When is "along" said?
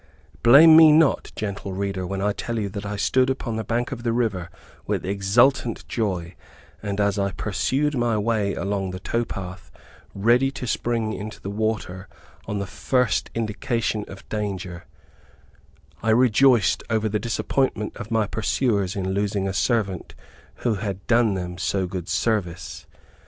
8.55-8.89